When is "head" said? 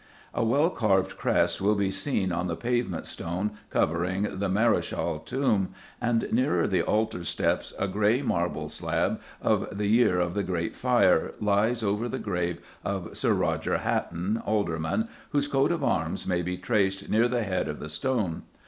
17.43-17.67